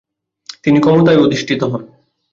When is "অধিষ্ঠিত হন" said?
1.21-1.81